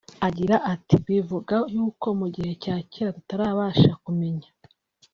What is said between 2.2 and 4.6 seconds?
gihe cya kera tutarabasha kumenya